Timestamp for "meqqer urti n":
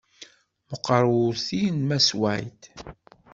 0.69-1.79